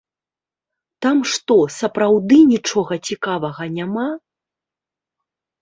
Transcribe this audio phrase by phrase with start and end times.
[1.05, 4.07] Там што, сапраўды нічога цікавага няма?